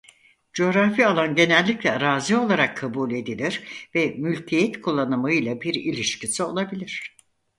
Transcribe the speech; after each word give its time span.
Coğrafi 0.57 1.07
alan 1.07 1.35
genellikle 1.35 1.91
arazi 1.91 2.37
olarak 2.37 2.77
kabul 2.77 3.11
edilir 3.11 3.63
ve 3.95 4.15
mülkiyet 4.17 4.81
kullanımıyla 4.81 5.61
bir 5.61 5.73
ilişkisi 5.73 6.43
olabilir. 6.43 7.15